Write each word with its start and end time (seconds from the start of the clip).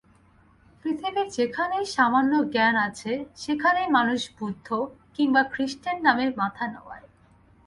পৃথিবীর 0.81 1.27
যেখানেই 1.29 1.85
সামান্য 1.85 2.33
জ্ঞান 2.51 2.75
আছে, 2.87 3.11
সেখানেই 3.35 3.87
মানুষ 3.87 4.21
বুদ্ধ 4.39 4.67
কিম্বা 5.15 5.43
খ্রীষ্টের 5.43 5.97
নামে 6.01 6.25
মাথা 6.37 6.65
নোয়ায়। 6.67 7.07